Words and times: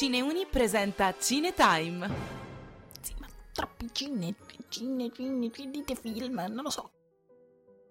Cineuni 0.00 0.46
presenta 0.50 1.14
Cinetime. 1.18 2.08
Sì, 3.02 3.12
ma 3.18 3.26
troppi 3.52 3.90
cine, 3.92 4.34
cine, 4.70 5.10
cine, 5.12 5.50
dite 5.70 5.94
film, 5.94 6.36
non 6.36 6.62
lo 6.62 6.70
so. 6.70 6.90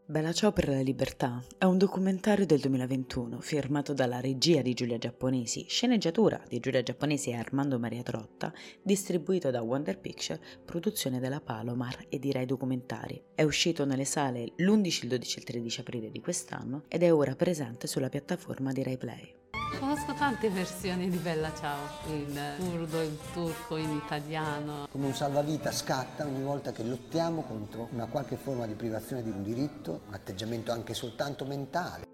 Bella 0.08 0.34
ciao 0.34 0.52
per 0.52 0.70
la 0.70 0.82
libertà 0.82 1.40
è 1.60 1.66
un 1.66 1.78
documentario 1.78 2.48
del 2.48 2.62
2021 2.62 3.40
firmato 3.41 3.94
dalla 3.94 4.20
regia 4.20 4.64
di 4.64 4.73
Giulia 4.73 4.98
Giapponesi, 4.98 5.68
sceneggiatura 5.70 6.41
di 6.48 6.59
Giulia 6.59 6.82
Giapponesi 6.82 7.30
e 7.30 7.36
Armando 7.36 7.77
Maria 7.77 8.02
Trotta, 8.02 8.52
distribuito 8.82 9.52
da 9.52 9.62
Wonder 9.62 10.00
Picture, 10.00 10.41
produzione 10.66 11.20
della 11.20 11.41
Palomar 11.41 12.07
e 12.10 12.18
di 12.18 12.32
Rai 12.32 12.48
Documentari. 12.48 13.23
È 13.36 13.44
uscito 13.44 13.86
nelle 13.86 14.05
sale 14.05 14.54
l'11, 14.55 15.04
il 15.04 15.10
12 15.10 15.36
e 15.36 15.39
il 15.41 15.46
13 15.46 15.80
aprile 15.82 16.10
di 16.10 16.21
quest'anno 16.21 16.86
ed 16.88 17.04
è 17.04 17.14
ora 17.14 17.36
presente 17.36 17.86
sulla 17.86 18.10
piattaforma 18.10 18.71
di 18.71 18.82
Rai 18.82 18.98
Play. 18.98 19.38
Conosco 19.78 20.14
tante 20.14 20.50
versioni 20.52 21.09
di 21.09 21.18
Bella 21.18 21.54
Ciao, 21.54 21.88
il 22.08 22.40
kurdo, 22.58 23.02
il 23.02 23.18
turco, 23.34 23.77
in 23.77 23.91
italiano. 24.04 24.88
Come 24.90 25.08
un 25.08 25.14
salvavita 25.14 25.72
scatta 25.72 26.26
ogni 26.26 26.44
volta 26.44 26.72
che 26.72 26.84
lottiamo 26.84 27.44
contro 27.44 27.88
una 27.91 28.08
qualche 28.08 28.36
forma 28.36 28.66
di 28.66 28.74
privazione 28.74 29.24
di 29.24 29.30
un 29.30 29.44
diritto, 29.44 30.02
un 30.08 30.13
atteggiamento 30.13 30.72
anche 30.72 30.94
soltanto 30.94 31.46
mentale. 31.46 32.08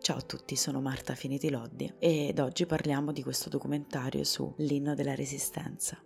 Ciao 0.00 0.16
a 0.16 0.22
tutti, 0.22 0.56
sono 0.56 0.80
Marta 0.80 1.14
Finiti 1.14 1.48
Loddi 1.48 1.92
ed 1.98 2.38
oggi 2.40 2.66
parliamo 2.66 3.12
di 3.12 3.22
questo 3.22 3.48
documentario 3.48 4.24
su 4.24 4.52
l'inno 4.58 4.94
della 4.94 5.14
resistenza. 5.14 5.96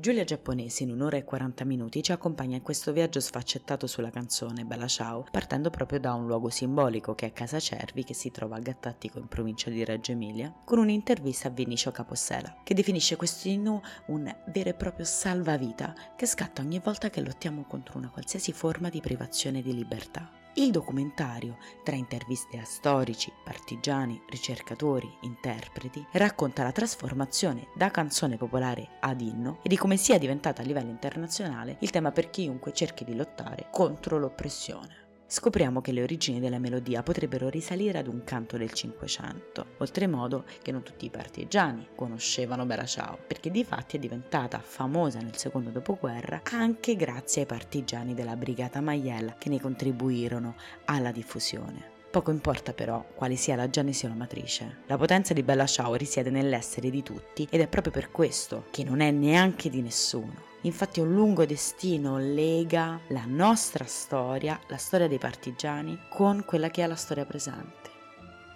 Giulia 0.00 0.24
Giapponesi 0.24 0.84
in 0.84 0.92
un'ora 0.92 1.18
e 1.18 1.24
40 1.24 1.66
minuti 1.66 2.02
ci 2.02 2.10
accompagna 2.10 2.56
in 2.56 2.62
questo 2.62 2.90
viaggio 2.90 3.20
sfaccettato 3.20 3.86
sulla 3.86 4.08
canzone 4.08 4.64
Bella 4.64 4.86
Ciao, 4.86 5.26
partendo 5.30 5.68
proprio 5.68 6.00
da 6.00 6.14
un 6.14 6.26
luogo 6.26 6.48
simbolico 6.48 7.14
che 7.14 7.26
è 7.26 7.32
Casa 7.34 7.60
Cervi 7.60 8.02
che 8.02 8.14
si 8.14 8.30
trova 8.30 8.56
a 8.56 8.60
Gattattico 8.60 9.18
in 9.18 9.28
provincia 9.28 9.68
di 9.68 9.84
Reggio 9.84 10.12
Emilia, 10.12 10.54
con 10.64 10.78
un'intervista 10.78 11.48
a 11.48 11.50
Vinicio 11.50 11.90
Capossela, 11.90 12.62
che 12.64 12.72
definisce 12.72 13.16
questo 13.16 13.48
inno 13.48 13.82
un 14.06 14.34
vero 14.46 14.70
e 14.70 14.74
proprio 14.74 15.04
salvavita 15.04 15.94
che 16.16 16.24
scatta 16.24 16.62
ogni 16.62 16.80
volta 16.82 17.10
che 17.10 17.20
lottiamo 17.20 17.64
contro 17.64 17.98
una 17.98 18.08
qualsiasi 18.08 18.54
forma 18.54 18.88
di 18.88 19.02
privazione 19.02 19.60
di 19.60 19.74
libertà. 19.74 20.39
Il 20.54 20.72
documentario, 20.72 21.58
tra 21.84 21.94
interviste 21.94 22.58
a 22.58 22.64
storici, 22.64 23.32
partigiani, 23.44 24.20
ricercatori, 24.28 25.08
interpreti, 25.20 26.04
racconta 26.12 26.64
la 26.64 26.72
trasformazione 26.72 27.68
da 27.74 27.90
canzone 27.90 28.36
popolare 28.36 28.96
ad 29.00 29.20
inno 29.20 29.60
e 29.62 29.68
di 29.68 29.76
come 29.76 29.96
sia 29.96 30.18
diventata 30.18 30.62
a 30.62 30.64
livello 30.64 30.90
internazionale 30.90 31.76
il 31.80 31.90
tema 31.90 32.10
per 32.10 32.30
chiunque 32.30 32.72
cerchi 32.72 33.04
di 33.04 33.14
lottare 33.14 33.68
contro 33.70 34.18
l'oppressione 34.18 35.09
scopriamo 35.30 35.80
che 35.80 35.92
le 35.92 36.02
origini 36.02 36.40
della 36.40 36.58
melodia 36.58 37.04
potrebbero 37.04 37.48
risalire 37.48 37.98
ad 37.98 38.08
un 38.08 38.24
canto 38.24 38.56
del 38.56 38.72
Cinquecento, 38.72 39.64
oltremodo 39.78 40.44
che 40.60 40.72
non 40.72 40.82
tutti 40.82 41.04
i 41.04 41.10
partigiani 41.10 41.90
conoscevano 41.94 42.66
Bella 42.66 42.84
Ciao, 42.84 43.16
perché 43.28 43.48
di 43.48 43.62
fatti 43.62 43.96
è 43.96 44.00
diventata 44.00 44.58
famosa 44.58 45.20
nel 45.20 45.36
secondo 45.36 45.70
dopoguerra 45.70 46.42
anche 46.50 46.96
grazie 46.96 47.42
ai 47.42 47.46
partigiani 47.46 48.12
della 48.12 48.34
Brigata 48.34 48.80
Maiella 48.80 49.36
che 49.38 49.48
ne 49.50 49.60
contribuirono 49.60 50.56
alla 50.86 51.12
diffusione. 51.12 51.98
Poco 52.10 52.32
importa 52.32 52.72
però 52.72 53.06
quale 53.14 53.36
sia 53.36 53.54
la 53.54 53.70
genesi 53.70 54.06
o 54.06 54.08
la 54.08 54.16
matrice. 54.16 54.78
La 54.86 54.96
potenza 54.96 55.32
di 55.32 55.44
Bella 55.44 55.66
Ciao 55.66 55.94
risiede 55.94 56.30
nell'essere 56.30 56.90
di 56.90 57.04
tutti 57.04 57.46
ed 57.48 57.60
è 57.60 57.68
proprio 57.68 57.92
per 57.92 58.10
questo 58.10 58.64
che 58.72 58.82
non 58.82 58.98
è 59.00 59.12
neanche 59.12 59.70
di 59.70 59.80
nessuno. 59.80 60.49
Infatti 60.62 61.00
un 61.00 61.14
lungo 61.14 61.46
destino 61.46 62.18
lega 62.18 63.00
la 63.08 63.24
nostra 63.26 63.86
storia, 63.86 64.60
la 64.68 64.76
storia 64.76 65.08
dei 65.08 65.18
partigiani, 65.18 65.98
con 66.10 66.44
quella 66.44 66.68
che 66.68 66.82
è 66.82 66.86
la 66.86 66.96
storia 66.96 67.24
presente. 67.24 67.88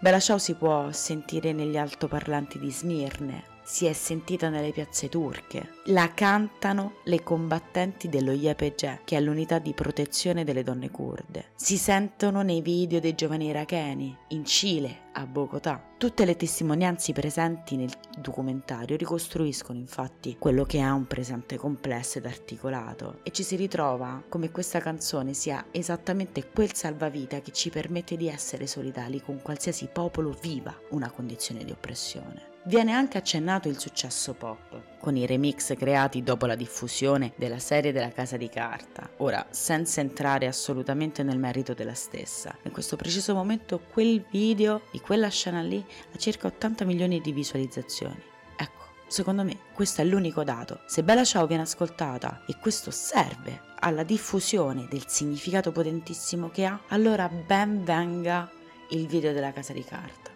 Bella 0.00 0.20
Ciao 0.20 0.36
si 0.36 0.54
può 0.54 0.92
sentire 0.92 1.52
negli 1.52 1.78
altoparlanti 1.78 2.58
di 2.58 2.70
Smirne, 2.70 3.53
si 3.64 3.86
è 3.86 3.92
sentita 3.92 4.50
nelle 4.50 4.70
piazze 4.70 5.08
turche. 5.08 5.80
La 5.86 6.12
cantano 6.12 6.96
le 7.04 7.22
combattenti 7.22 8.08
dello 8.08 8.32
YPG, 8.32 9.00
che 9.04 9.16
è 9.16 9.20
l'unità 9.20 9.58
di 9.58 9.72
protezione 9.72 10.44
delle 10.44 10.62
donne 10.62 10.90
kurde. 10.90 11.46
Si 11.54 11.76
sentono 11.76 12.42
nei 12.42 12.60
video 12.60 13.00
dei 13.00 13.14
giovani 13.14 13.46
iracheni, 13.46 14.16
in 14.28 14.44
Cile, 14.44 15.04
a 15.12 15.26
Bogotà. 15.26 15.92
Tutte 15.96 16.24
le 16.24 16.36
testimonianze 16.36 17.12
presenti 17.12 17.76
nel 17.76 17.92
documentario 18.18 18.96
ricostruiscono 18.96 19.78
infatti 19.78 20.36
quello 20.38 20.64
che 20.64 20.80
ha 20.80 20.92
un 20.92 21.06
presente 21.06 21.56
complesso 21.56 22.18
ed 22.18 22.26
articolato 22.26 23.20
e 23.22 23.30
ci 23.30 23.42
si 23.42 23.56
ritrova 23.56 24.22
come 24.28 24.50
questa 24.50 24.80
canzone 24.80 25.32
sia 25.32 25.66
esattamente 25.70 26.50
quel 26.50 26.74
salvavita 26.74 27.40
che 27.40 27.52
ci 27.52 27.70
permette 27.70 28.16
di 28.16 28.28
essere 28.28 28.66
solidali 28.66 29.22
con 29.22 29.40
qualsiasi 29.40 29.88
popolo 29.90 30.36
viva 30.38 30.76
una 30.90 31.10
condizione 31.10 31.64
di 31.64 31.70
oppressione. 31.70 32.53
Viene 32.66 32.92
anche 32.92 33.18
accennato 33.18 33.68
il 33.68 33.78
successo 33.78 34.32
pop, 34.32 34.98
con 34.98 35.18
i 35.18 35.26
remix 35.26 35.76
creati 35.76 36.22
dopo 36.22 36.46
la 36.46 36.54
diffusione 36.54 37.34
della 37.36 37.58
serie 37.58 37.92
della 37.92 38.08
Casa 38.08 38.38
di 38.38 38.48
Carta. 38.48 39.10
Ora, 39.18 39.44
senza 39.50 40.00
entrare 40.00 40.46
assolutamente 40.46 41.22
nel 41.22 41.38
merito 41.38 41.74
della 41.74 41.92
stessa, 41.92 42.56
in 42.62 42.72
questo 42.72 42.96
preciso 42.96 43.34
momento 43.34 43.82
quel 43.92 44.24
video 44.30 44.80
di 44.90 45.00
quella 45.00 45.28
scena 45.28 45.60
lì 45.60 45.84
ha 46.14 46.16
circa 46.16 46.46
80 46.46 46.86
milioni 46.86 47.20
di 47.20 47.32
visualizzazioni. 47.32 48.22
Ecco, 48.56 48.84
secondo 49.08 49.44
me 49.44 49.58
questo 49.74 50.00
è 50.00 50.04
l'unico 50.06 50.42
dato. 50.42 50.80
Se 50.86 51.02
Bella 51.02 51.24
Ciao 51.24 51.46
viene 51.46 51.64
ascoltata 51.64 52.44
e 52.46 52.56
questo 52.58 52.90
serve 52.90 53.60
alla 53.80 54.04
diffusione 54.04 54.86
del 54.88 55.04
significato 55.06 55.70
potentissimo 55.70 56.48
che 56.48 56.64
ha, 56.64 56.80
allora 56.88 57.28
ben 57.28 57.84
venga 57.84 58.50
il 58.88 59.06
video 59.06 59.34
della 59.34 59.52
Casa 59.52 59.74
di 59.74 59.84
Carta. 59.84 60.33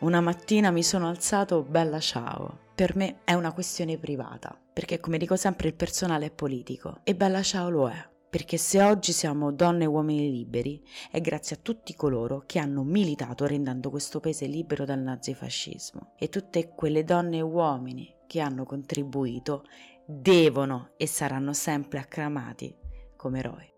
Una 0.00 0.20
mattina 0.20 0.70
mi 0.70 0.84
sono 0.84 1.08
alzato 1.08 1.64
bella 1.64 1.98
ciao. 1.98 2.66
Per 2.72 2.94
me 2.94 3.18
è 3.24 3.34
una 3.34 3.52
questione 3.52 3.98
privata, 3.98 4.56
perché 4.72 5.00
come 5.00 5.18
dico 5.18 5.34
sempre 5.34 5.66
il 5.66 5.74
personale 5.74 6.26
è 6.26 6.30
politico 6.30 7.00
e 7.02 7.16
bella 7.16 7.42
ciao 7.42 7.68
lo 7.68 7.88
è. 7.88 8.08
Perché 8.30 8.58
se 8.58 8.80
oggi 8.80 9.10
siamo 9.10 9.50
donne 9.50 9.84
e 9.84 9.86
uomini 9.88 10.30
liberi 10.30 10.80
è 11.10 11.20
grazie 11.20 11.56
a 11.56 11.58
tutti 11.60 11.96
coloro 11.96 12.44
che 12.46 12.60
hanno 12.60 12.84
militato 12.84 13.44
rendendo 13.44 13.90
questo 13.90 14.20
paese 14.20 14.46
libero 14.46 14.84
dal 14.84 15.00
nazifascismo. 15.00 16.12
E 16.16 16.28
tutte 16.28 16.68
quelle 16.68 17.02
donne 17.02 17.38
e 17.38 17.42
uomini 17.42 18.14
che 18.28 18.38
hanno 18.38 18.64
contribuito 18.64 19.64
devono 20.06 20.92
e 20.96 21.08
saranno 21.08 21.52
sempre 21.52 21.98
acclamati 21.98 22.72
come 23.16 23.40
eroi. 23.40 23.77